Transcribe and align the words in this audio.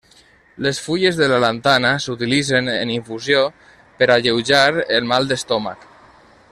Les 0.67 0.77
fulles 0.85 1.19
de 1.19 1.27
la 1.31 1.37
lantana 1.43 1.91
s'utilitzen 2.05 2.71
en 2.77 2.93
infusió 2.95 3.43
per 4.01 4.11
alleujar 4.17 4.67
el 4.99 5.11
mal 5.13 5.31
d'estómac. 5.33 5.87